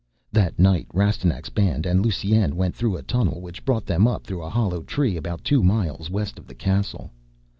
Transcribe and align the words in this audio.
That 0.33 0.57
night 0.57 0.87
Rastignac's 0.95 1.49
band 1.51 1.85
and 1.85 2.03
Lusine 2.03 2.55
went 2.55 2.73
through 2.75 2.95
a 2.97 3.03
tunnel 3.03 3.39
which 3.39 3.63
brought 3.63 3.85
them 3.85 4.07
up 4.07 4.23
through 4.23 4.41
a 4.41 4.49
hollow 4.49 4.81
tree 4.81 5.15
about 5.15 5.43
two 5.43 5.61
miles 5.61 6.09
west 6.09 6.39
of 6.39 6.47
the 6.47 6.55
castle. 6.55 7.11